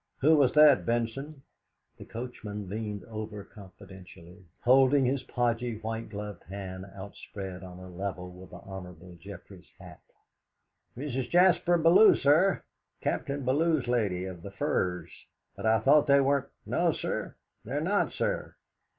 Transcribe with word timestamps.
"Who 0.21 0.35
was 0.35 0.51
that, 0.53 0.83
Benson?" 0.83 1.43
The 1.97 2.05
coachman 2.05 2.67
leaned 2.67 3.03
over 3.03 3.43
confidentially, 3.43 4.43
holding 4.61 5.05
his 5.05 5.21
podgy 5.21 5.77
white 5.77 6.09
gloved 6.09 6.41
hand 6.45 6.87
outspread 6.95 7.61
on 7.61 7.77
a 7.77 7.87
level 7.87 8.31
with 8.31 8.49
the 8.49 8.57
Hon. 8.57 9.19
Geoffrey's 9.21 9.69
hat. 9.77 10.01
"Mrs. 10.97 11.29
Jaspar 11.29 11.77
Bellew, 11.77 12.15
sir. 12.15 12.63
Captain 13.01 13.45
Bellew's 13.45 13.87
lady, 13.87 14.25
of 14.25 14.41
the 14.41 14.49
Firs." 14.49 15.11
"But 15.55 15.67
I 15.67 15.79
thought 15.81 16.07
they 16.07 16.19
weren't" 16.19 16.47
"No, 16.65 16.91
sir; 16.93 17.35
they're 17.63 17.79
not, 17.79 18.11
sir." 18.11 18.55